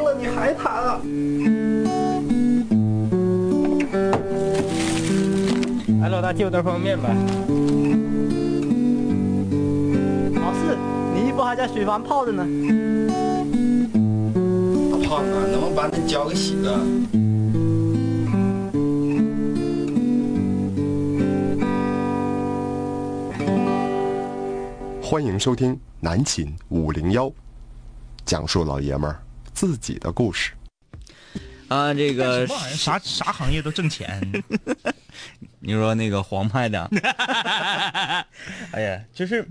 [0.00, 1.00] 了，你还弹啊？
[6.02, 7.08] 哎，老大借我袋方便面呗。
[10.40, 10.76] 老四，
[11.14, 12.44] 你衣服还在水房泡着呢。
[14.90, 16.78] 大胖子，能不能把那脚给洗了？
[25.02, 27.32] 欢迎收听南秦五零幺，
[28.26, 29.18] 讲述老爷们儿
[29.58, 30.52] 自己的故事。
[31.66, 32.46] 啊，这个？
[32.46, 34.22] 啥啥行业都挣钱。
[35.58, 36.88] 你说那个黄派的，
[38.70, 39.48] 哎呀，就是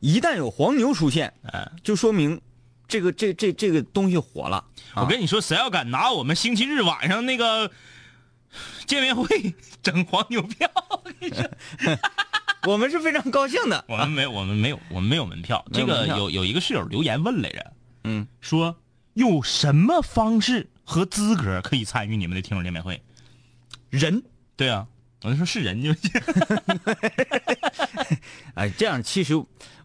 [0.00, 2.40] 一旦有黄牛出现，哎，就说明
[2.88, 4.56] 这个这这这个东西火了。
[4.94, 7.70] 啊我跟你说，谁要敢拿我们星期日晚上那个
[8.86, 11.46] 见面会整黄牛票，我跟你说
[12.66, 13.84] 我们是非常高兴的。
[13.88, 15.62] 我们没，我们没有，我们没有门票。
[15.70, 17.72] 这个有有一个室友留言问来着，
[18.04, 18.74] 嗯，说
[19.14, 23.02] 有什么方式和资格可以参与你们的听众见面会？
[23.90, 24.22] 人，
[24.56, 24.86] 对啊，
[25.22, 26.10] 我就说是人就行。
[28.54, 29.34] 哎，这样其实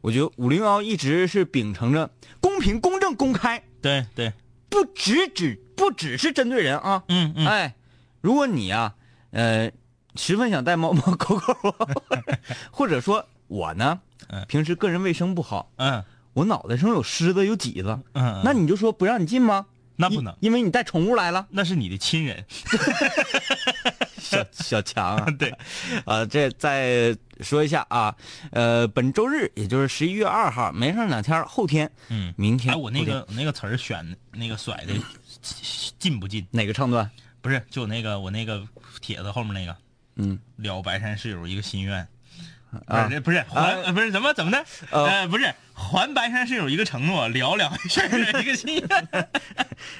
[0.01, 2.09] 我觉得五零幺一直是秉承着
[2.41, 4.33] 公平、公正、公开，对对，
[4.67, 7.03] 不只只不只是针对人啊。
[7.07, 7.75] 嗯嗯，哎，
[8.21, 8.95] 如果你啊，
[9.31, 9.71] 呃，
[10.15, 11.75] 十分想带猫猫狗狗，
[12.71, 16.03] 或者说我呢嗯，平时个人卫生不好，嗯
[16.39, 19.65] 我脑袋上有虱子有挤子，嗯，那你就说不让你进吗？
[19.97, 21.45] 那不能因，为你带宠物来了。
[21.49, 22.45] 那是你的亲人。
[24.17, 25.53] 小小强啊， 对，
[26.05, 28.15] 呃，这再说一下啊，
[28.51, 34.93] 呃，本周日也就是十一月二号，没上两天，后天，嗯，明天，哎，我那个我那个词儿选那个甩的
[35.99, 36.47] 进不进？
[36.51, 37.11] 哪个唱段？
[37.41, 38.65] 不是，就那个我那个
[39.01, 39.75] 帖子后面那个，
[40.15, 42.07] 嗯，了白山室友一个心愿，
[42.87, 43.05] 啊。
[43.07, 44.59] 不是不是还、呃不是怎么怎么的，
[44.91, 45.05] 哦。
[45.05, 49.27] 呃不是还白山室友一个承诺，聊两回事儿一个心愿，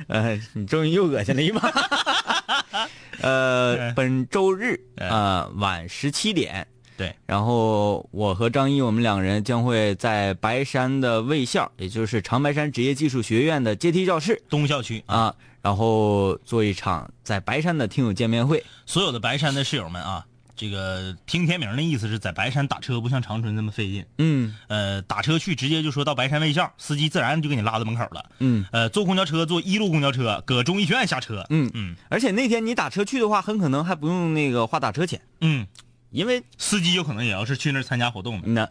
[0.07, 1.62] 呃， 你终于又恶心了一把。
[3.22, 15.03] 呃，嗯本周日嗯啊、晚十七点，对，然后我和张一我们两个人将会在白山的卫校，也就是长白山职业技术学院的阶梯教室东校区。
[15.06, 18.63] 啊，啊，然后做一场在白山的听友见面会。
[18.85, 20.25] 所有的白山的室友们啊，
[20.59, 24.53] 这个听天明的意思是在白山打车不像长春那么费劲，嗯。
[24.68, 28.66] 呃，打车去直接就说到白山卫校，司机自然就给你拉到门口了，嗯。
[28.74, 31.72] 呃，坐公交车坐一路公交车，搁中医学院下车，嗯。
[31.73, 31.96] 嗯。
[32.09, 35.66] 而且那天你打车去的话，很可能还不用那个花打车钱，嗯，
[36.11, 38.47] 因为司机有可能也要是去那儿参加活动的。
[38.50, 38.70] 那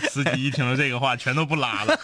[0.10, 1.98] 司机一听到这个话，全都不拉了。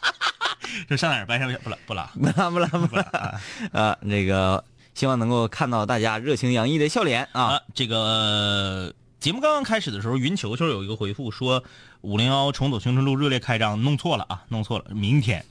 [0.90, 1.78] 就上哪儿白山不拉。
[1.86, 2.04] 不拉
[2.50, 2.86] 不拉不拉。
[2.86, 3.40] 不拉啊。
[3.72, 4.62] 啊，那个
[4.94, 7.42] 希望能够看到大家热情洋溢的笑脸啊。
[7.42, 7.60] 啊！
[7.74, 11.62] 这个节目刚刚开始的时候，云球球有一个回复说，
[12.00, 15.44] 五零幺重走青春路热烈开张，弄错了啊，弄错了，明天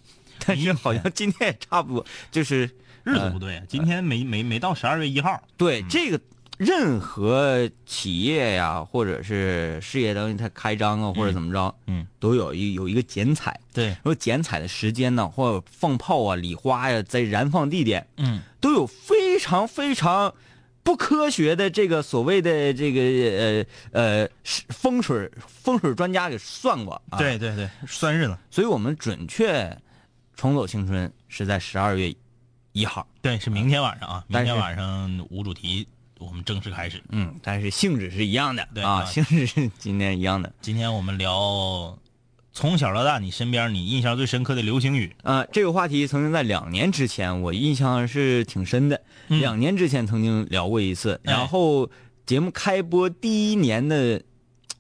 [0.46, 2.64] 但是好像今天也差不多，就是
[3.04, 5.42] 日子不对，啊今天没没没到十二月一号。
[5.58, 6.20] 对这个
[6.58, 13.60] 任何企业呀，或者是事业单位，它开张啊，或者怎么着，嗯，都有一有一个剪彩。
[13.74, 20.34] 对，说剪彩的时间呢，或者放炮啊、礼花呀，在燃放地点，嗯，都有非常非常
[20.84, 29.78] 不科学的这个所谓的这个呃呃是风水风水专家给算过啊。，对对对，算日子，所以我们准确
[30.36, 32.14] 重走青春是在十二月
[32.72, 33.08] 一号。
[33.22, 35.88] 对，是明天晚上啊，明天晚上无主题
[36.18, 37.04] 我们正式开始。
[37.10, 40.52] 嗯，但是性质是一样的对啊，啊性质是今天一样的。
[40.62, 41.98] 今天我们聊
[42.52, 49.02] 从小到大你身边你印象最深刻的流行语，啊，这个话题曾经在两年之前，我印象是挺深的。
[49.30, 49.40] 嗯。
[49.40, 51.34] 两年之前曾经聊过一次，哎。
[51.34, 51.90] 然后
[52.26, 54.22] 节目开播第一年的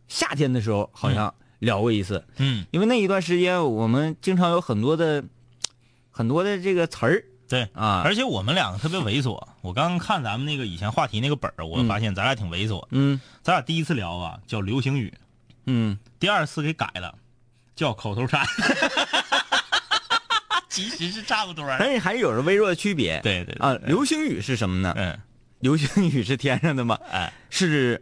[0.07, 2.25] 夏天的时候，好像聊过一次。
[2.37, 5.23] 嗯，因为那一段时间我们经常有很多的
[6.11, 7.23] 很多的这个词儿。
[7.47, 7.67] 对。
[7.73, 12.85] 啊，而且我们两个特别猥琐，我刚刚看咱们那个以前话题那个本儿，我发现咱俩挺猥琐。
[12.91, 13.19] 嗯。
[13.41, 15.13] 咱俩第一次聊啊，叫流行语，
[15.65, 17.15] 嗯，第二次给改了，
[17.75, 18.45] 叫口头禅。
[20.89, 21.75] 其实是差不多的。
[21.79, 23.19] 但是还是有着微弱的区别。
[23.21, 24.93] 对对对啊，流星雨是什么呢？
[24.95, 25.17] 嗯，
[25.59, 26.97] 流星雨是天上的吗？
[27.09, 28.01] 哎，是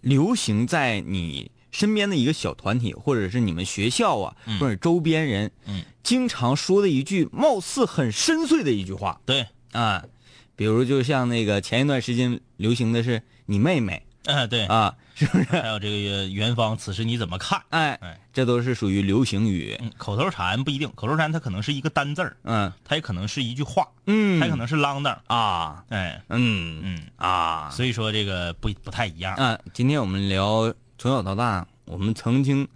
[0.00, 10.04] 流行在你身边的一个小团体，或者是你们学校啊，嗯或者周边人，嗯，经常说的一句貌似很深邃的一句话对，啊，
[10.54, 15.44] 比如就像那个前一段时间流行的是“你妹妹嗯对”，啊，是不是？
[15.44, 17.60] 还有这个元芳，此时你怎么看？
[17.70, 19.76] 哎哎，这都是属于流行语。
[19.80, 25.18] 嗯，口头禅不一定，口头禅它可能是一个单字儿，嗯它也可能是一句话，嗯，它也可能是啷当。
[25.26, 29.34] 啊，哎，嗯嗯，啊，所以说这个不不太一样。
[29.36, 32.66] 啊，今天我们聊从小到大，我们曾经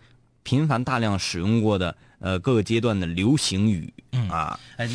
[0.43, 4.89] 频繁大量使用过的呃各个阶段的流行语、嗯啊，哎，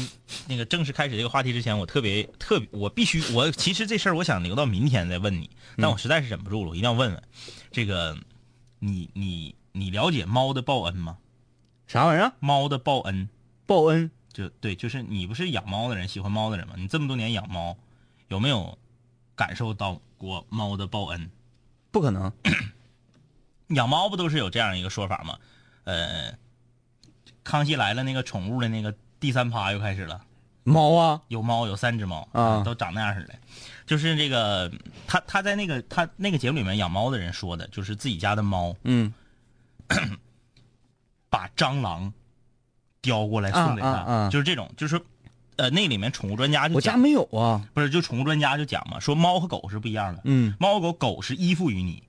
[0.47, 7.23] 那个正式开始这个话题之前，我特别特别，我必须，我其实这事儿我想留到明天再问你，但我实在是忍不住了，我一定要问问，
[7.71, 8.17] 这个，
[8.79, 11.17] 你你你了解猫的报恩吗？
[11.87, 12.31] 啥玩意儿？
[12.39, 13.27] 猫的报恩，
[13.65, 14.09] 报恩？
[14.31, 16.73] 就对，就是你不是养猫的人，喜欢猫的人吗？
[16.77, 17.77] 你这么多年养猫，
[18.27, 18.77] 有没有
[19.35, 21.29] 感受到过猫的报恩？
[21.91, 22.31] 不可能。
[23.69, 25.39] 养猫不都是有这样一个说法吗？
[25.85, 26.37] 呃，
[27.45, 30.19] 康熙来了那个宠物的那个第三趴又开始了。
[30.63, 32.61] 猫啊，有猫，有三只猫啊。
[32.65, 33.33] 都长那样似的。
[33.85, 34.69] 就是这个，
[35.07, 39.13] 他他在那个他那个节目里面养猫的人说的，就是自己家的猫嗯。
[41.29, 42.11] 把蟑螂
[43.01, 44.29] 叼过来送给他，啊啊啊。
[44.29, 44.99] 就是这种，就是
[45.57, 47.61] 呃那里面宠物专家就讲，我家没有啊。
[47.73, 52.01] 不是就宠物专家就讲嘛，说猫和狗是不一样的，嗯，猫和狗狗是依附于你，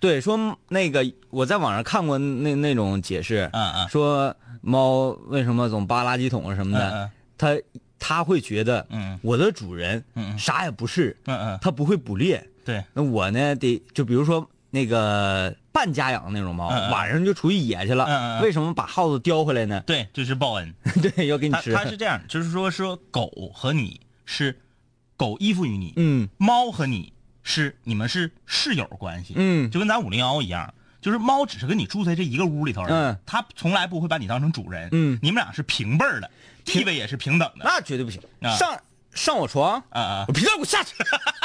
[0.00, 3.88] 对，说那个我在网上看过那那种解释，嗯嗯。
[3.88, 7.56] 说猫为什么总扒垃圾桶什么的，嗯它
[7.98, 10.04] 它会觉得嗯我的主人
[10.38, 12.44] 啥也不是，嗯嗯，它不会捕猎。
[12.64, 19.82] 对，那我呢得就比如说那个半家养的那种猫，晚上就出去野去了，嗯嗯嗯为什么把耗子叼回来呢？
[19.86, 20.74] 对，这是报恩。
[21.00, 21.72] 对，要给你他吃。
[21.72, 24.58] 它是这样，就是说说狗和你是
[25.16, 27.12] 狗依附于你，嗯猫和你
[27.42, 36.30] 是你们是室友关系，嗯就跟咱五零幺一样，就是猫只是跟你住在这一个屋里头嗯它从来不会把你当成主人，嗯你们俩是平辈儿的，
[36.64, 38.80] 地位也是平等的，那绝对不行，啊上
[39.14, 40.94] 上我床，啊啊我，皮蛋给我下去，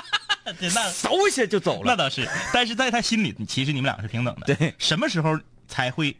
[0.59, 1.91] 对，那 嗖一下就走了。
[1.91, 4.47] 那倒是，但是在他心里，其实你们俩是平等的。
[4.55, 6.15] 对，什么时候才会，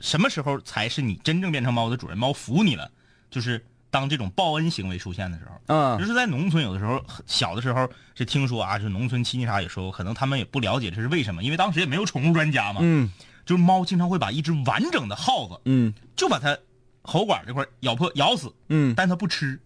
[0.00, 2.90] 什么时候才是你真正变成猫的主人，猫服你了，
[3.30, 3.64] 就是
[3.94, 5.52] 当这种报恩行为出现的时候。
[5.66, 12.80] 嗯就是在农村，有的时候小的时候是听说啊，就是农村亲戚啥也说，可能他们也不了解这是为什么，因为当时也没有宠物专家嘛。
[12.82, 13.10] 嗯
[13.46, 16.58] 就是猫经常会把一只完整的耗子，嗯就把它
[17.02, 19.60] 喉管这块咬破咬死，嗯但它不吃，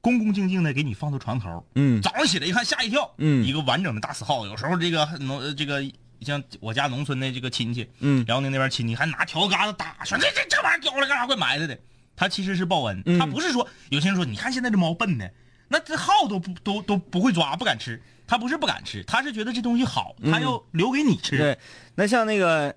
[0.00, 1.64] 恭恭敬敬的给你放到床头。
[1.76, 4.50] 嗯早上起来一看吓一跳，嗯一个完整的大死耗子。
[4.50, 5.82] 有时候这个农呃这个
[6.20, 11.26] 像我家农村的这个亲戚，嗯辽宁那边亲戚还拿条疙瘩打，说这这这玩意儿叼来干啥？
[11.26, 11.78] 怪埋汰的。
[12.16, 15.30] 他其实是报恩，嗯他不是说有些人说你看现在这猫笨的，
[15.68, 18.02] 那这耗都不都都不会抓，不敢吃。
[18.28, 21.36] 他不是不敢吃，他是觉得这东西好，他要留给你吃。
[21.36, 21.58] 嗯对，
[21.94, 22.74] 那像那个，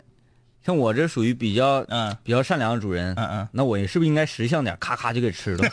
[0.63, 3.48] 像我这属于比较嗯比较善良的主人，嗯嗯。
[3.51, 5.67] 那我是不是应该识相点，咔咔就给吃了？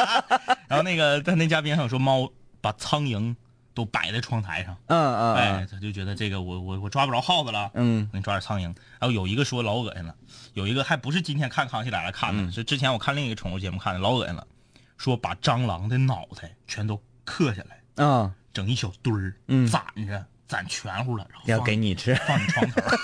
[0.68, 2.30] 然后那个在那嘉宾还有说猫
[2.60, 3.34] 把苍蝇
[3.74, 8.08] 都摆在窗台上，嗯嗯哎嗯，他就觉得这个我我我抓不着耗子了，嗯。
[8.12, 8.62] 给你抓点苍蝇。
[8.64, 10.14] 然后有一个说老恶心了，
[10.54, 12.52] 有一个还不是今天看《康熙来了》看的，嗯。
[12.52, 14.46] 是之前我看另一个宠物节目看的，老恶心了，
[14.96, 19.66] 说把蟑螂的脑袋全都刻下来，啊，整一小堆儿，嗯。
[19.66, 22.14] 攒着攒全乎了，然后要给你吃。
[22.14, 22.80] 放你床头。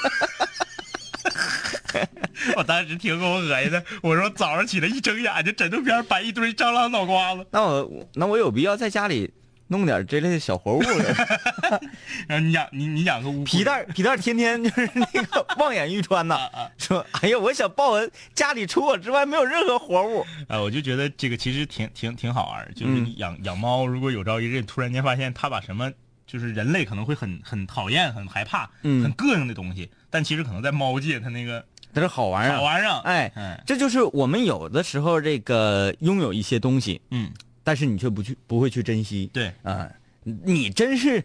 [2.56, 9.32] 我当时听给我恶心的，我说早上起来一睁眼睛，枕头边摆一堆蟑螂脑瓜子，那我那我有必要在家里
[9.70, 11.14] 弄点这类的小活物了？
[12.26, 20.26] 然后你养你你养个乌龟皮蛋皮蛋天天就是那个 望眼欲穿呐，啊说哎呀，我想报恩，家里除我之外没有任何活物。
[20.48, 25.90] 啊，我就觉得这个其实挺挺挺好玩，就是嗯你养、养猫，如果有朝一日突然间发现它把什么，
[26.26, 37.30] 就是人类可能会很很讨厌、很害怕、嗯很膈应的东西，但其实可能在猫界它那个它是好玩意儿，好玩儿啊，哎嗯这就是我们有的时候这个拥有一些东西，嗯，
[37.62, 39.30] 但是你却不去不会去珍惜。
[39.32, 39.90] 对，啊、
[40.22, 41.24] 你真是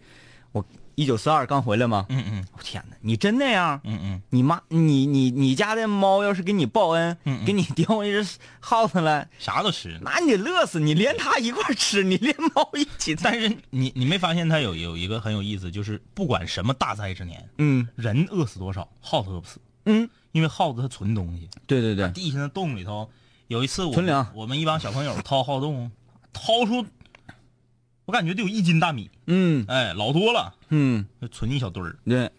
[0.51, 0.65] 我
[0.95, 2.05] 一九四二刚回来吗？
[2.09, 3.81] 嗯嗯我天哪，你真那样？
[3.83, 9.99] 嗯嗯，你妈，你你你家的猫要是给你报恩，嗯嗯给你叼一只耗子来，啥都吃。
[10.01, 13.13] 那你得乐死，你连它一块吃，你连猫一起。
[13.15, 21.49] 但是你你没发现它有有一个很有意思，就是不管什么大灾之年，嗯人饿死多少，耗子饿不死，嗯，因为耗子它存东西。
[21.67, 23.09] 对对对，地下那洞里头，
[23.47, 25.91] 有一次我存粮我们一帮小朋友掏耗洞，
[26.35, 26.85] 掏出，
[28.03, 31.05] 我感觉得有一斤大米，嗯哎，老多了，嗯。
[31.21, 31.97] 就存一小堆儿。
[32.03, 32.29] 对，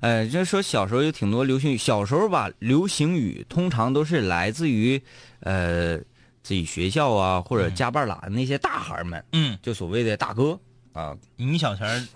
[0.00, 5.02] 哎，就说小时候有挺多流行语，小时候吧，流行语通常都是来自于
[5.40, 5.96] 呃
[6.42, 10.60] 自己学校啊或者家伴儿栏那些大孩儿们，嗯，就所谓的大哥
[10.92, 12.06] 啊，你小前儿，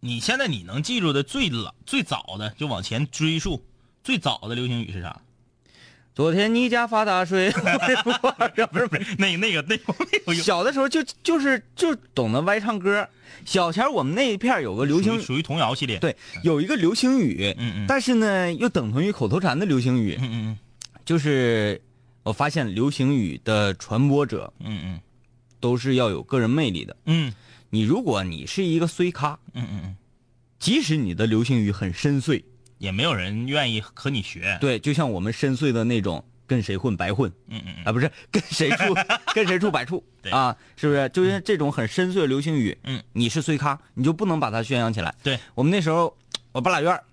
[0.00, 3.64] 你现在你能记住的最老最早的，就往前追溯，
[4.04, 5.20] 最早的流行语是啥？
[6.14, 7.50] 昨天你家发大水，
[8.70, 10.42] 不是不是，那那个那个那个有。
[10.42, 13.08] 小的时候就就是就懂得歪唱歌。
[13.46, 16.14] 小前儿我们那一片有个流行属于属于童谣系列。，对，
[16.44, 20.58] 有一个流行语，嗯嗯但是呢又等同于口头禅的流行语，嗯嗯。
[21.04, 21.80] 就是
[22.22, 25.00] 我发现流行语的传播者嗯嗯。
[25.60, 26.96] 都是要有个人魅力的。
[27.06, 27.32] 嗯。
[27.70, 29.96] 你如果你是一个衰咖，嗯嗯嗯，
[30.58, 32.44] 即使你的流行语很深邃，
[32.82, 34.58] 也没有人愿意和你学。
[34.60, 37.30] 对，就像我们深邃的那种跟谁混白混。
[37.46, 37.84] 嗯嗯嗯。
[37.84, 38.92] 啊，不是 跟谁处
[39.32, 40.04] 跟谁处白处。
[40.20, 40.32] 对。
[40.32, 41.08] 啊，是不是？
[41.10, 45.14] 就是这种很深邃的流行语，嗯，你是碎咖，你就不能把它宣扬起来。
[45.22, 46.16] 对，我们那时候，
[46.50, 47.04] 我八拉院儿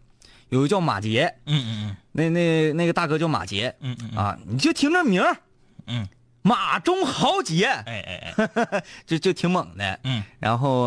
[0.49, 1.97] 有个叫马杰，嗯嗯嗯。
[2.13, 3.75] 那那那个大哥叫马杰。
[3.81, 4.17] 嗯嗯嗯。
[4.17, 5.37] 啊，你就听这名儿。
[5.85, 6.07] 嗯，
[6.41, 8.33] 马中豪杰，哎哎
[8.71, 9.99] 哎， 就就挺猛的。
[10.03, 10.23] 嗯。
[10.39, 10.85] 然后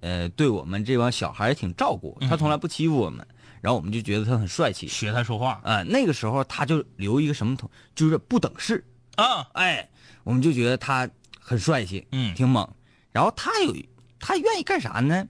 [0.00, 3.26] 呃，对我们这帮小孩也挺照顾，他从来不欺负我们，
[3.60, 4.88] 然后我们就觉得他很帅气。
[4.88, 5.60] 学他说话。
[5.64, 8.84] 啊、那个时候他就留一个什么头，就是不等式，
[9.16, 9.88] 啊，哎，
[10.24, 12.34] 我们就觉得他很帅气，嗯。
[12.34, 12.68] 挺猛。
[13.12, 13.74] 然后他有
[14.18, 15.26] 他愿意干啥呢？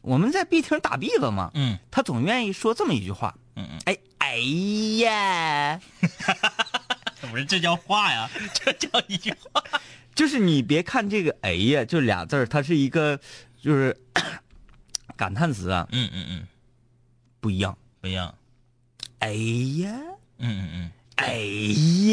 [0.00, 1.78] 我们在 B 厅打 B 了嘛，嗯。
[1.90, 4.36] 他总愿意说这么一句话，嗯嗯，哎哎
[5.02, 5.80] 呀，
[7.30, 9.62] 不是这叫话呀， 这叫一句话。
[10.14, 13.18] 就是你别看这个哎呀，就俩字儿，它是一个
[13.62, 13.96] 就是
[15.16, 16.46] 感叹词啊，嗯嗯嗯，
[17.40, 17.76] 不一样。
[18.00, 18.34] 不一样。
[19.18, 19.90] 哎呀，
[20.38, 21.36] 嗯嗯嗯，哎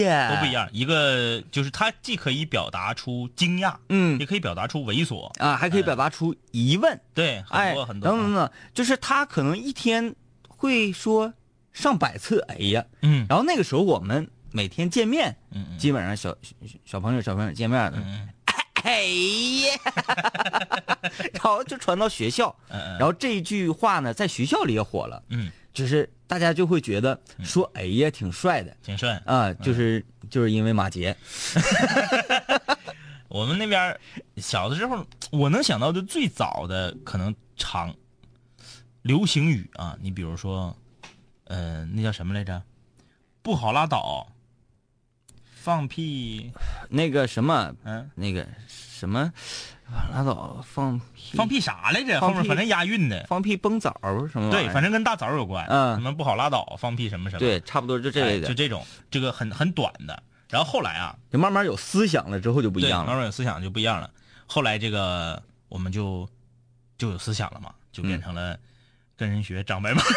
[0.02, 0.52] 呀，都不一。
[0.52, 0.68] 样。
[0.74, 5.28] 一个就是它既可以表达出惊讶，嗯也可以表达出猥琐。
[5.40, 8.10] 啊，还可以表达出疑问，对，很哎，多很多。
[8.10, 10.14] 等等等，就是他可能一天
[10.50, 11.34] 会说
[11.72, 18.28] 上百次哎呀，嗯然后那个时候我们每天见面，嗯嗯基本上小小小朋友小朋友见面的，嗯
[18.88, 19.04] 哎
[19.68, 19.76] 呀，
[21.34, 29.22] 然后就传到学校，然后这句话呢，在学校里也火了，嗯，就是大家就会觉得说哎呀挺帅的挺帅。
[29.26, 31.16] 啊，就是就是因为马杰，
[33.28, 34.00] 我们那边
[34.38, 37.94] 小的时候，我能想到的最早的可能长
[39.02, 40.74] 流行语啊，你比如说，
[41.46, 42.64] 呃，那叫什么来着？
[43.42, 44.28] 不好拉倒，
[45.68, 46.50] 放屁，
[46.88, 48.48] 那个什么嗯，那个
[48.78, 49.34] 什么，
[50.14, 52.22] 拉倒放屁放屁啥来着？
[52.22, 53.26] 后面反正押韵的。
[53.28, 55.66] 放屁崩枣儿什么对，反正跟大枣有关。
[55.68, 57.42] 嗯什么不好拉倒，放屁什么什么。
[57.42, 60.24] 对，差不多就这类的，哎就这种，这个很很短的。
[60.48, 63.08] 然后后来啊，就慢慢有思想了之后就不一样了。
[63.08, 64.10] 慢慢有思想就不一样了。
[64.46, 66.30] 后来这个我们就
[66.98, 68.58] 就有思想了嘛，就变成了
[69.18, 70.02] 跟人学长白马。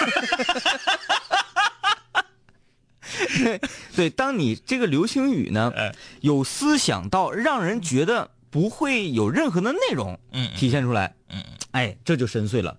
[3.97, 5.95] 对，当你这个流行语呢哎。
[6.21, 11.57] 有思想到让人觉得不会有任何的内容嗯嗯体现出来，嗯嗯。
[11.71, 12.77] 哎，这就深邃了。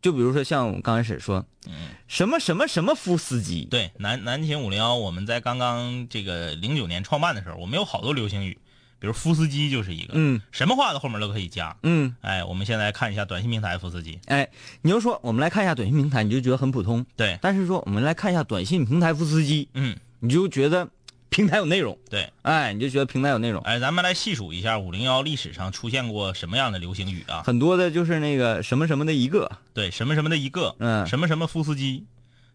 [0.00, 1.72] 就比如说像我们刚开始说嗯，
[2.06, 8.58] 什么什么什么夫斯基，对，南南秦五零幺，我们在刚刚这个零九年创办的时候，我们有好多流行语，
[9.04, 11.76] 比如夫斯基就是一个，嗯什么话的后面都可以加。
[11.82, 14.48] 嗯，哎，我们现在看一下短信平台夫斯基，哎，
[14.80, 17.04] 你就说我们来看一下短信平台，你就觉得很普通。
[17.14, 20.88] 对，但是说我们来看一下短信平台夫斯基，嗯，你就觉得
[21.28, 23.62] 平台有内容，对，哎，你就觉得平台有内容。
[23.64, 27.42] 哎，咱们来细数一下五零幺历史上出现过什么样的流行语啊？
[27.44, 32.06] 很多的就是那个什么什么的一个，对，什么什么的一个，嗯什么什么夫斯基，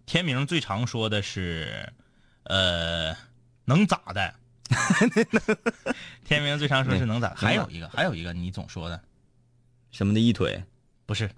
[0.07, 1.93] 天明最常说的是，
[2.45, 3.15] 呃，
[3.65, 4.33] 能咋的？
[6.25, 7.33] 天明最常说是能咋？
[7.35, 9.01] 还有一个，还有一个你总说的，
[9.91, 10.63] 什么的一腿，
[11.05, 11.29] 不是，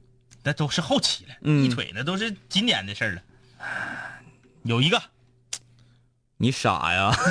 [0.43, 3.21] 那都是后期了，嗯一腿那都是今年的事儿了。
[4.63, 5.01] 有一个，
[6.37, 7.11] 你傻呀？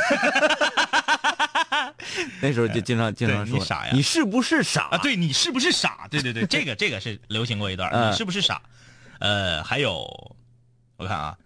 [2.42, 6.08] 那时候就经常经常说你傻呀你是不是傻啊，对你是不是傻？
[6.10, 8.60] 对对对， 这个这个是流行过一段，嗯你是不是傻？
[9.18, 10.36] 呃，还有，
[10.96, 11.36] 我看啊，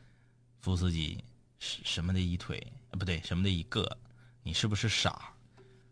[0.61, 1.18] 夫斯基
[1.58, 3.99] 什什么的一腿，啊不对，什么的一个，
[4.45, 5.31] 你是不是傻？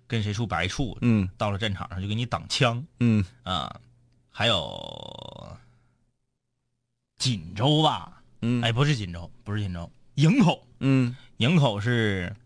[0.07, 0.97] 跟谁处白处？
[1.01, 3.75] 嗯到了战场上就给你挡枪嗯，啊、
[4.31, 5.57] 还有
[7.17, 8.23] 锦州吧？
[8.43, 12.37] 嗯，哎，不是锦州，不是锦州，营口，嗯，营口是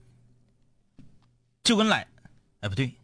[1.64, 2.06] 就跟来，
[2.60, 2.94] 哎不对，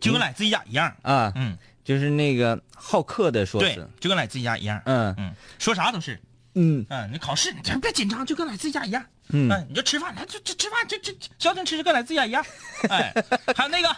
[0.00, 0.96] 就跟来自己家一样。
[1.02, 4.82] 啊，嗯，就是那个好客的说对辞，，就跟来自己家一样。
[4.86, 6.20] 嗯嗯，说啥都是。
[6.58, 9.04] 嗯嗯，你考试你这别紧张，就跟来自己家一样。
[9.30, 12.44] 嗯嗯，你就吃饭，来这这吃饭，这这这消停吃就跟来自己家一样。
[12.90, 13.12] 哎，
[13.56, 13.96] 还有那个，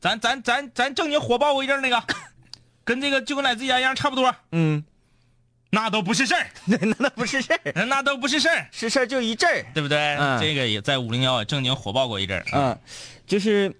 [0.00, 2.02] 咱咱咱咱正经火爆过一阵儿那个，
[2.84, 4.84] 跟这个就跟来自己家一样差不多，嗯，
[5.70, 9.66] 那都不是事儿， 那那不是事儿，那都不是事儿，是事儿就一阵儿。
[9.74, 9.98] 对不对？
[10.18, 12.44] 嗯这个也在五零幺也正经火爆过一阵儿。
[12.52, 12.78] 嗯，
[13.26, 13.74] 就是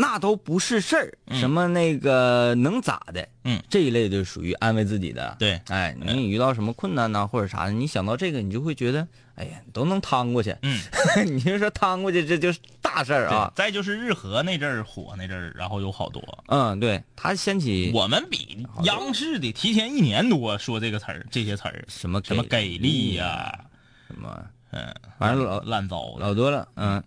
[0.00, 3.28] 那都不是事儿，什么那个能咋的？
[3.42, 5.34] 嗯，这一类就属于安慰自己的。
[5.40, 10.54] 对哎，你遇到什么困难呢、或者啥的，你想到这个，你就会觉得，哎呀，都能趟过去。
[10.62, 10.80] 嗯，
[11.26, 13.52] 你就说趟过去，这就是大事儿啊。
[13.56, 16.22] 再就是日和那阵儿火那阵儿，然后有好多。
[16.46, 23.64] 嗯，对，他掀起我们比央视的提前一年多说这个词儿，这些词儿，什么什么给力呀、
[24.06, 26.20] 什么，嗯，反正老烂糟的。
[26.20, 26.68] 老多了。
[26.76, 27.02] 嗯，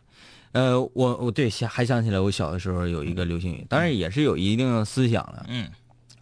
[0.53, 5.45] 呃，我我对想还想起来，我小的时候有一个流行语，当然也是有一定思想的。
[5.47, 5.69] 嗯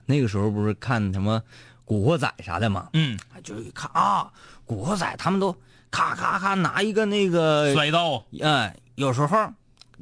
[0.06, 1.40] 那个时候不是看什么
[1.86, 4.24] 《古惑仔》啥的嘛，嗯，就是一看啊，
[4.66, 5.56] 《古惑仔》他们都
[5.92, 8.24] 咔咔咔拿一个那个，摔刀。
[8.40, 9.38] 嗯，有时候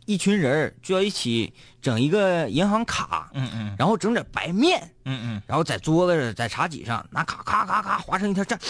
[0.05, 8.61] 一群人儿就要一起整一个银行卡，嗯嗯然后整点白面，嗯嗯，然后在桌子上、在茶几上拿咔咔咔咔划成一条这样，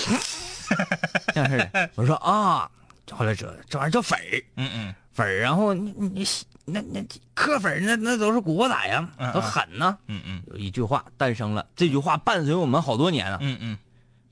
[1.36, 1.90] 这样式的。
[1.94, 2.68] 我说啊，
[3.12, 6.26] 后来这这玩意儿叫粉儿，嗯嗯粉儿，然后你你你
[6.66, 9.98] 那那磕粉儿那那都是古惑仔呀嗯，都狠呐。
[10.08, 10.44] 嗯嗯。
[10.51, 13.77] 有一句话诞生了，这句话伴随我们好多年啊，嗯嗯，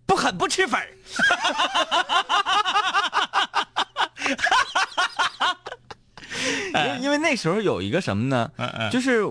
[0.06, 0.88] 不狠不吃粉儿。
[6.76, 8.52] 因为因为那时候有一个什么呢？
[8.92, 9.24] 就是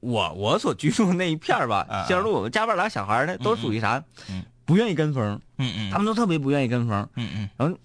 [0.00, 1.86] 我我所居住的那一片儿吧
[2.32, 4.02] 我们家边俩小孩儿呢，都属于啥？
[4.28, 4.42] 嗯？
[4.64, 7.08] 不愿意跟风，嗯嗯，他们都特别不愿意跟风。
[7.14, 7.48] 嗯嗯。
[7.56, 7.78] 然后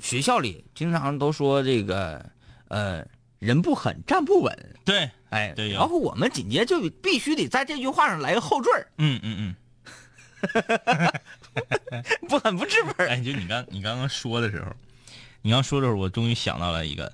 [0.00, 2.24] 学校里经常都说这个，
[2.70, 3.06] 呃，
[3.38, 4.74] 人不狠站不稳。
[4.84, 8.86] 对，哎，对然后我们紧接着就必须得在这句话上来个后缀儿。
[8.98, 9.54] 嗯嗯
[12.28, 13.08] 不狠不吃粉嗯，儿。
[13.08, 14.72] 哎，就你刚你刚刚说的时候，
[15.42, 17.12] 你刚说的时候，我终于想到了一个，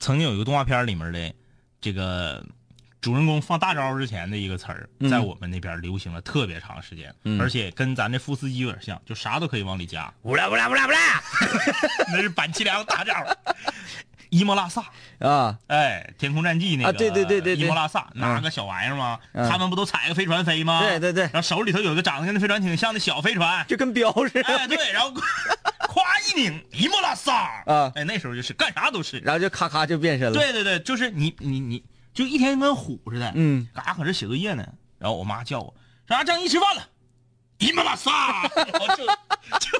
[0.00, 1.34] 曾经有一个动画片里面的
[1.80, 2.42] 这个
[3.00, 5.10] 主人公放大招之前的一个词儿，嗯。
[5.10, 7.38] 在我们那边流行了特别长时间，嗯。
[7.40, 11.22] 而且跟咱这副司机有点像，就啥都可以往里加，乌拉乌拉乌拉乌拉。
[12.10, 13.12] 那是板崎良大招。
[14.32, 14.82] 伊莫拉萨，
[15.18, 15.58] 啊！
[15.66, 17.66] 哎，天空战记那个啊对对对对对。
[17.66, 19.20] 伊莫拉萨拿个小玩意儿吗？
[19.32, 19.46] 嗯。
[19.46, 20.80] 他们不都踩个飞船飞吗？
[20.80, 21.24] 对对对。
[21.24, 24.42] 然后手里头有个长得跟那飞船挺像的小飞船，就跟镖似的。
[24.44, 25.12] 哎，对，然后
[25.86, 27.62] 夸一拧，伊莫拉萨。
[27.66, 27.92] 啊。
[27.94, 29.18] 哎，那时候就是干啥都是。
[29.18, 34.66] 然后就咔咔就变身了。，对对对，就是你你你，就一天跟虎似的，嗯，嘎搁这写作业呢，
[34.98, 35.74] 然后我妈叫我
[36.08, 36.82] 说啊，张一吃饭了，
[37.58, 39.04] 伊莫拉萨， 然后就
[39.58, 39.78] 就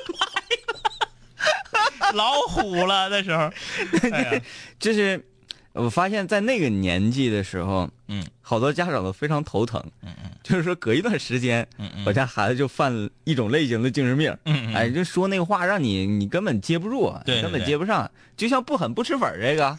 [2.15, 3.51] 老虎了那时候，
[4.13, 4.41] 哎，
[4.79, 5.25] 就是
[5.73, 9.83] 我发现，在那个年纪的时候，嗯好多家长都非常头疼。
[10.03, 14.37] 嗯嗯就是说，隔一段时间，嗯嗯我家孩子就犯一种类型的精神病。
[14.45, 18.11] 嗯嗯哎，就说那个话，让你你根本接不住，对根本接不上。
[18.37, 19.77] 就像不狠不吃粉儿这个，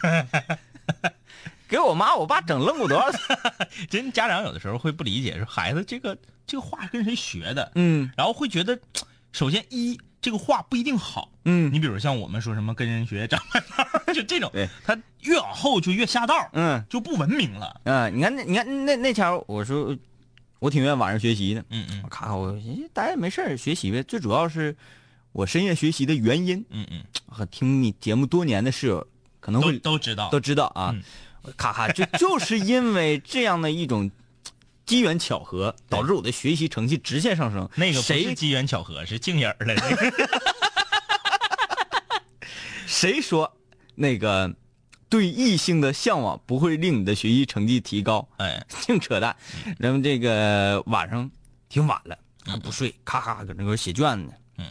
[1.68, 3.18] 给我妈我爸整愣过多少次。
[3.90, 8.78] 真家长有的时候会不理解，说孩子这个这个话跟谁学的，嗯然后会觉得，
[9.32, 11.70] 首先一这个话不一定好，嗯。
[11.70, 13.38] 你比如像我们说什么跟人学长
[14.14, 16.82] 就这种对，他越往后就越下道，嗯。
[16.88, 17.78] 就不文明了。
[17.84, 19.94] 嗯，你看那你看那那前我说
[20.60, 22.00] 我挺愿意晚上学习的，嗯嗯。
[22.02, 24.74] 我看看我哎待着没事儿学习呗，最主要是
[25.32, 26.64] 我深夜学习的原因。
[26.70, 29.06] 嗯嗯，和听你节目多年的室友
[29.40, 30.96] 可能会都知道，都知道啊。
[31.58, 34.10] 咔咔就 就是因为这样的一种
[34.86, 37.68] 机缘巧合，导致我的学习成绩直线上升。
[37.76, 39.74] 那个不是谁机缘巧合，是静眼儿了。
[39.74, 40.40] 那个
[42.86, 43.56] 谁说
[43.94, 44.54] 那个
[45.08, 48.28] 对异性的向往不会令你的学习成绩提高？
[48.36, 49.34] 哎，净扯淡。
[49.78, 51.30] 然后这个晚上
[51.68, 54.32] 挺晚了，还不睡，咔咔搁那块写卷子呢。
[54.58, 54.66] 嗯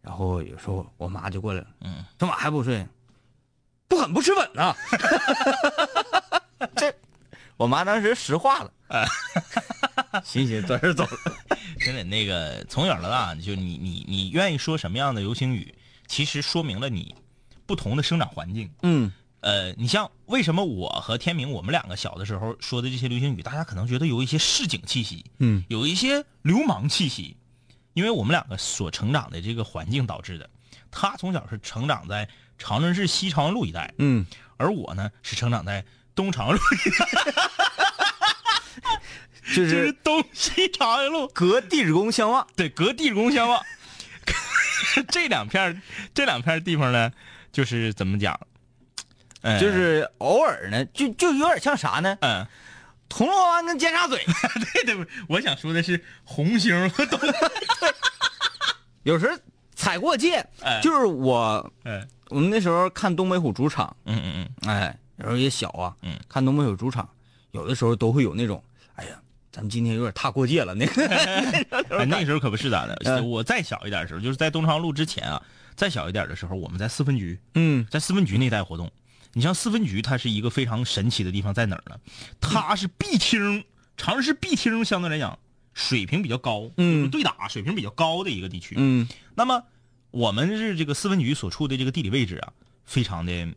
[0.00, 2.84] 然后有时候我妈就过来了，嗯，这晚还不睡，
[3.86, 4.74] 不狠不吃粉呢。
[6.74, 6.92] 这，
[7.62, 8.72] 我妈当时石化了，
[10.24, 11.10] 行行，转身 走了。
[11.78, 15.72] 真的那个从小到大，就你你你愿意说什么样的流行语，
[16.08, 17.14] 其实说明了你
[17.64, 18.68] 不同的生长环境。
[18.82, 27.36] 嗯呃，你像为什么我和天明我们两个小的时候说的这些流行语，大家可能觉得有一些市井气息，嗯，有一些流氓气息，
[27.94, 30.50] 因为我们两个所成长的这个环境导致的。
[30.90, 36.58] 他从小是成长在长春市西长安路一带，嗯，而我呢是成长在东长路，
[39.54, 42.46] 就 就是是东西长安路，隔地址宫相望。
[42.56, 43.62] 对，隔地宫相望。
[45.08, 45.76] 这两片儿
[46.14, 47.10] 这两片儿地方呢，
[47.52, 48.38] 就是怎么讲？
[49.42, 52.16] 呃就是偶尔呢，就就有点像啥呢？
[52.20, 52.46] 嗯，
[53.08, 54.14] 铜锣湾跟尖沙咀，
[54.72, 57.18] 对对，我想说的是红星和东，
[59.02, 59.36] 有时候
[59.74, 60.46] 踩过界。
[60.60, 67.08] 哎就是我哎，我们那时候看东北虎主场，嗯嗯嗯，哎，有时候也小啊，嗯，看东北有主场，
[67.52, 68.62] 有的时候都会有那种，
[68.94, 71.06] 哎呀，咱们今天有点踏过界了，那个
[71.98, 72.94] 哎，那时候可不是咋的。
[73.04, 75.42] 嗯我再小一点的时候，就是在东昌路之前啊，
[75.74, 78.90] 再小一点的时候，我们在四分局，嗯在四分局那带活动。
[79.34, 81.96] 你像四分局，它是一个非常神奇的地方，在哪儿呢？
[82.40, 83.64] 它是 B 厅，
[83.96, 85.38] 长春市 B 厅相对来讲
[85.72, 88.74] 水平比较高，嗯对打水平比较高的一个地区。
[88.76, 89.62] 嗯那么
[90.10, 92.52] 我们是这个四分局所处的这个地理位置啊，
[92.84, 93.48] 非常的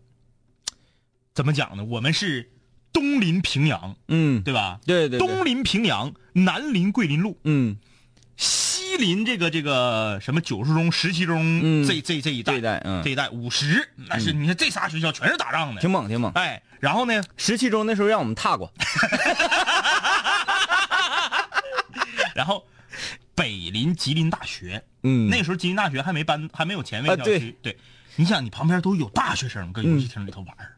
[1.35, 1.83] 怎么讲呢？
[1.83, 2.49] 我们是
[2.93, 4.79] 东临平阳，嗯，对吧？
[4.85, 7.77] 对对对，东临平阳，南临桂林路，嗯。
[8.37, 11.85] 西临这个这个什么九十中、十七中、嗯。
[11.85, 13.03] 这这这一带，这一带嗯。
[13.03, 16.31] 这一带五十，那是你看这仨学校全是打仗的，挺猛挺猛。
[16.35, 18.71] 哎，然后呢，十七中那时候让我们踏过，
[22.33, 22.65] 然后
[23.35, 25.29] 北临吉林大学，嗯。
[25.29, 27.73] 那时候吉林大学还没搬，还没有前卫啊校区，对。
[27.73, 27.77] 对，
[28.15, 30.74] 你想你旁边都有大学生搁游戏厅里头玩儿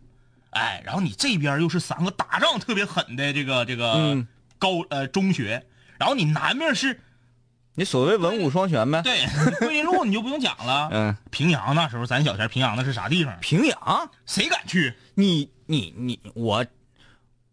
[0.57, 5.65] 哎，然后你这边又是三个打仗特别狠的这个这个嗯高呃中学，
[5.99, 6.99] 然后你南面是
[7.75, 9.01] 你所谓文武双全呗。
[9.03, 9.25] 对
[9.59, 13.37] 桂林路，你就不用讲了，嗯，平阳那时候咱小前平阳那是啥地方？
[13.39, 14.93] 平阳，谁敢去？
[15.13, 16.65] 你你你我，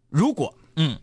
[0.09, 0.99] 如果嗯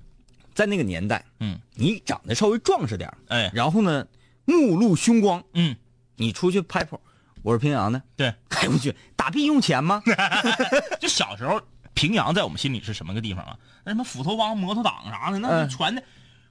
[0.54, 4.06] 在那个年代，嗯，你长得稍微壮实点哎然后呢，
[4.44, 5.76] 目露凶光，嗯，
[6.16, 7.00] 你出去拍谱，
[7.42, 10.02] 我是平阳的，对，哎我去，打币用钱吗？
[11.00, 11.60] 就小时候
[12.02, 13.56] 平阳在我们心里是什么个地方啊？
[13.84, 16.02] 那什么斧头帮、摩托党啥的，那传的。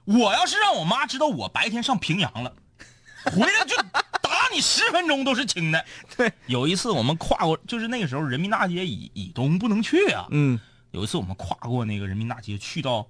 [0.06, 2.54] 我要是让我妈知道我白天上平阳了，
[3.30, 3.76] 回来就
[4.22, 5.84] 打你十分钟都是轻的。
[6.16, 10.26] 对，有一次我们跨过，就是那个时候人民大街以以东不能去啊。
[10.30, 10.58] 嗯，
[10.92, 13.06] 有一次我们跨过那个人民大街，去到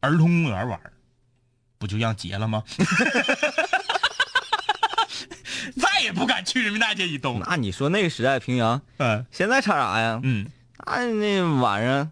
[0.00, 0.78] 儿童公园玩，
[1.78, 2.62] 不就让劫了吗？
[5.80, 7.40] 再也不敢去人民大街以东。
[7.40, 10.20] 那你说那个时代平阳，嗯现在差啥呀？
[10.22, 10.46] 嗯，
[10.86, 12.10] 那那晚上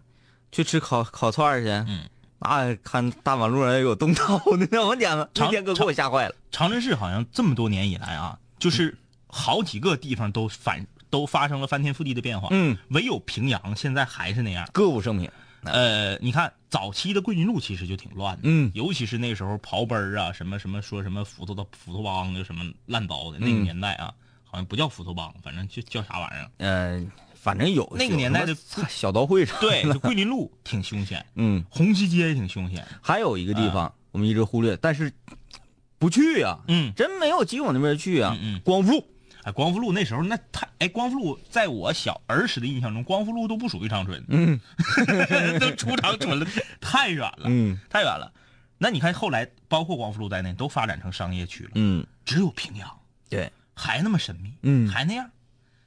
[0.51, 6.35] 去吃烤烤串儿去，嗯，那看大马路上有动刀的，那我天呐，那长天哥给我吓坏了。
[6.51, 12.47] 长春市好像这么多年以来啊，就是好几个地方都反都发生了翻天覆地的变化。
[12.51, 14.67] 嗯，唯有平阳现在还是那样。
[14.73, 15.29] 歌舞升平，
[15.63, 24.13] 呃，你看早期的桂林路其实就挺乱的，嗯尤其是那时候刨奔儿啊，什么什么说什么斧头的斧头帮就什么烂刀的那个嗯年代啊，
[24.45, 26.51] 好像不叫斧头帮，反正就叫啥玩意儿。
[26.57, 27.05] 呃，
[27.41, 28.55] 反正有那个年代的
[28.89, 32.85] 小刀会上，对，就 桂林路 挺凶险，嗯，红旗街也挺凶险。
[33.01, 35.11] 还有一个地方我们一直忽略，但是
[35.97, 38.35] 不去呀，嗯真没有机往那边去啊。
[38.41, 39.07] 嗯嗯光复路，
[39.43, 44.59] 哎，光复路那时候那太哎，光复路在我小儿时的印象中，光复路都不属于长春， 嗯
[45.59, 46.45] 都出长春了，
[46.81, 48.31] 太远了，嗯太远了。
[48.77, 52.89] 那你看后来，包括光复路在内，都发展成商业区了，嗯，只有平阳
[53.29, 55.29] 对还那么神秘，嗯还那样。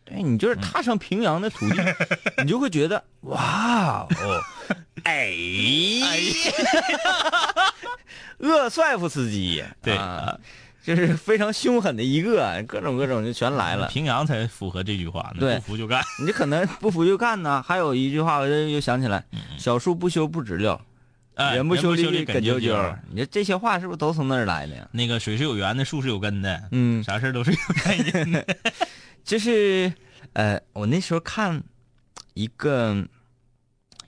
[0.05, 1.83] 对，你就是踏上平阳的土地，
[2.43, 4.41] 你就会觉得哇哦，
[5.05, 5.33] 哎
[8.39, 10.37] 厄帅夫斯基， 对啊，
[10.83, 13.87] 就是非常凶狠的一个，各种各种就全来了。
[13.89, 16.03] 平阳才符合这句话呢，对不服就干。
[16.25, 17.63] 你可能不服就干呢。
[17.67, 19.25] 还有一句话，我就又想起来：
[19.59, 20.81] 小树不修不直溜，
[21.37, 22.97] 人不修理理梗啾啾啾。
[23.11, 24.89] 你说这些话是不是都从那儿来的呀？
[24.91, 28.45] 那个水是有源的，树是有根的，嗯，啥事儿都是有原因的。
[29.25, 29.93] 就是
[30.33, 31.63] 呃，我那时候看
[32.35, 33.07] 一个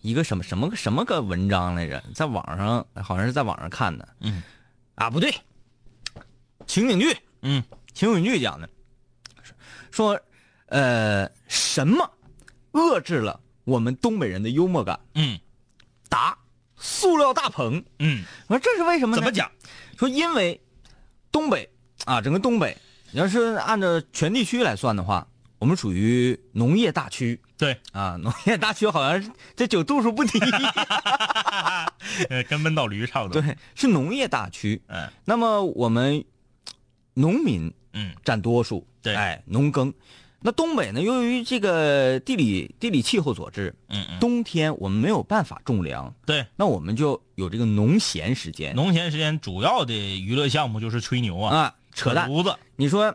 [0.01, 4.09] 一个什么什么个什么个文章来着，在网上好像是在网上看的。
[4.21, 4.43] 嗯，
[4.95, 5.35] 啊，不对，
[6.67, 8.69] 情景剧，嗯，情景剧讲的，
[9.91, 10.21] 说
[10.67, 12.11] 呃什么
[12.73, 14.99] 遏制了我们东北人的幽默感？
[15.15, 15.39] 嗯
[16.09, 16.37] 答：
[16.77, 17.85] 塑料大棚。
[17.99, 19.23] 嗯，我说这是为什么呢？
[19.23, 19.51] 怎么讲？
[19.99, 20.61] 说因为
[21.33, 21.71] 东北
[22.05, 22.77] 啊，整个东北，
[23.15, 25.25] 你要是按照全地区来算的话，
[25.61, 28.17] 我们属于农业大区对，啊。
[28.21, 30.37] 农业大区好像是这酒度数不低，
[32.29, 34.83] 呃，跟闷倒驴差不多。，对，是农业大区。
[34.89, 36.25] 嗯那么我们
[37.15, 39.95] 农民嗯占多数，对哎，农耕。
[40.41, 46.45] 那东北呢，由于这个地理地理气候所致，嗯嗯，冬天我们没有办法种粮，对。
[46.57, 52.29] 那我们就有这个农闲时间农闲时间主要的娱乐项目就是吹牛啊，啊，扯淡。
[52.29, 52.55] 犊子。
[52.77, 53.15] 你说，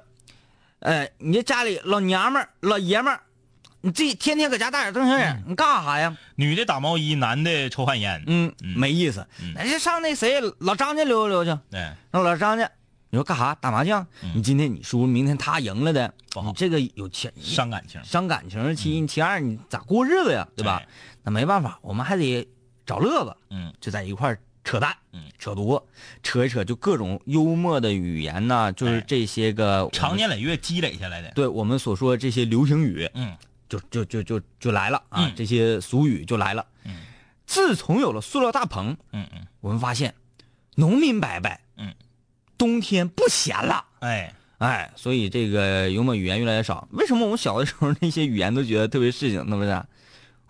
[0.79, 3.21] 呃，你这家里老娘们儿、老爷们儿，
[3.81, 6.17] 你这天天搁家大眼瞪小眼，你干啥呀？
[6.35, 8.23] 女的打毛衣，男的抽旱烟。
[8.27, 9.27] 嗯，没意思。
[9.53, 12.69] 那就上那谁老张家溜达溜达去，对，让老张家
[13.09, 13.55] 你说干啥？
[13.55, 14.05] 打麻将？
[14.35, 16.13] 你今天你输，明天他赢了的，
[16.43, 18.01] 你这个有钱伤感情。
[18.03, 18.75] 伤感情。
[18.75, 20.47] 其一其二，你咋过日子呀？
[20.55, 20.87] 对吧哎？
[21.23, 22.47] 那没办法，我们还得
[22.85, 25.81] 找乐子，嗯就在一块儿扯淡，嗯扯犊，
[26.21, 31.31] 扯一扯，就各种幽默的语言呐，就是哎这些个长年累月积累下来的。
[31.31, 33.35] 对我们所说这些流行语，嗯
[33.67, 35.25] 就就就就就来了啊！
[35.25, 36.65] 嗯这些俗语就来了。
[36.85, 36.95] 嗯
[37.45, 40.13] 自从有了塑料大棚，嗯嗯，我们发现
[40.75, 41.93] 农民伯伯，嗯，
[42.57, 43.85] 冬天不闲了。
[44.01, 46.87] 哎，哎，所以这个幽默语言越来越少。
[46.91, 49.83] 为什么我们小的时候那些语言都觉得特别市井，那不是？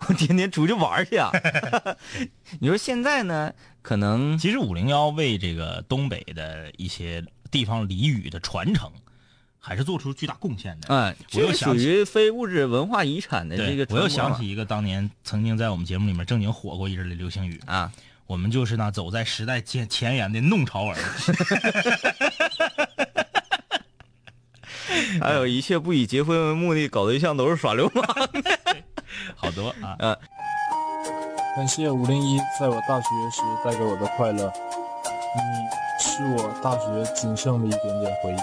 [0.08, 1.30] 我天天出去玩去啊！
[2.60, 3.52] 你说现在呢？
[3.82, 8.90] 可能其实五零幺为这个东北的一些地方俚语的传承，
[9.58, 10.94] 还是做出巨大贡献的。
[10.94, 17.90] 哎，我这属又想起于非物质文化遗产的这个，我又想起一个当年曾经在我们节目里面正经火过一阵的流行语，啊，
[18.26, 20.96] 我们就是那走在时代前前沿的弄潮儿。
[25.20, 28.04] 还有一切不以结婚为目的搞对象都是耍流氓。
[29.34, 29.96] 好多啊，
[31.60, 34.50] 感谢五零一在我大学时带给我的快乐，
[35.36, 35.42] 你
[36.02, 38.36] 是我大学仅剩的一点点回忆。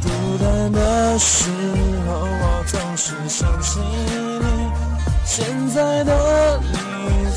[0.00, 1.50] 孤单的时
[2.06, 4.70] 候，我总是想起你。
[5.24, 6.76] 现在的你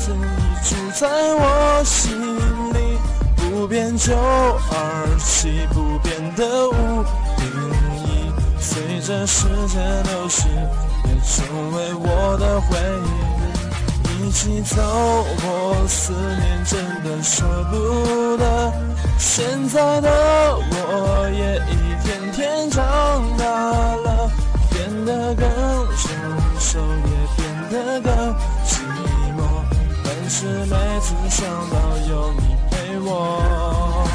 [0.06, 0.22] 怎已
[0.62, 2.33] 住在我心，
[3.64, 7.02] 不变九二七，不变的五
[7.38, 7.48] 零
[8.04, 10.46] 一，随着时间流逝，
[11.06, 14.26] 也成为我的回忆。
[14.26, 14.76] 一起走
[15.40, 18.70] 过思念，真的舍不得。
[19.18, 21.74] 现在的我也一
[22.04, 22.82] 天天长
[23.38, 24.30] 大了，
[24.68, 25.46] 变得更
[25.96, 26.12] 成
[26.60, 28.12] 熟，也变得更
[28.66, 28.84] 寂
[29.38, 29.40] 寞。
[30.04, 31.76] 但是每次想到
[32.10, 32.54] 有你
[33.00, 34.06] 我，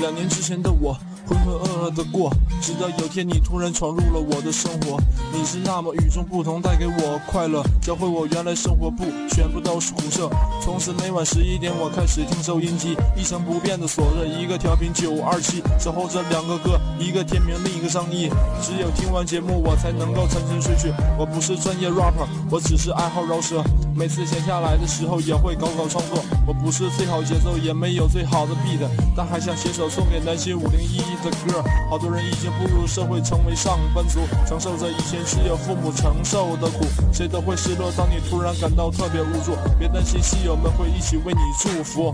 [0.00, 0.96] 两年之前的我。
[1.26, 5.00] 浑浑噩噩的过，直到有天你突然闯入了我的生活。
[5.32, 10.28] 你是那么与众不同，带给我快乐，教会我原来生活不全部都是苦涩。
[10.60, 18.28] 从此每晚十一点，我开始听收音机，一成不变的锁着一个调频九二七，守候着两个歌，一个天明，另一个张译。
[18.60, 20.92] 只有听完节目，我才能够沉沉睡去。
[21.18, 23.64] 我不是专业 rapper，我只是爱好饶舌。
[23.96, 26.24] 每次闲下来的时候，也会搞搞创作。
[26.46, 28.84] 我不是最好节奏，也没有最好的 beat，
[29.16, 31.62] 但还想写首送给南秦五零一的歌。
[31.88, 36.84] 好多人已经步入社会，成为上班族，承受着以前室友父母承受的苦。
[37.12, 42.12] 谁都会失落，当你突然感到特别无助，别担心，戏友们会一起为你祝福。